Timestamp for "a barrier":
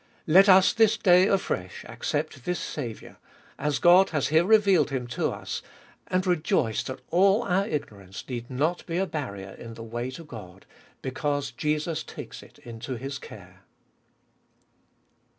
8.97-9.51